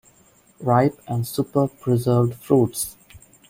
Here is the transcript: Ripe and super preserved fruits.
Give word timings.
Ripe 0.61 0.99
and 1.07 1.27
super 1.27 1.67
preserved 1.67 2.33
fruits. 2.33 2.95